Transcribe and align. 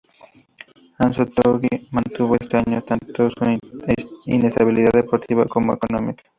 Anzoátegui 1.03 1.69
mantuvo 1.91 2.33
este 2.33 2.57
año 2.57 2.81
tanto 2.81 3.29
su 3.29 3.59
inestabilidad 4.31 4.93
deportiva 4.93 5.45
como 5.45 5.75
económica. 5.75 6.23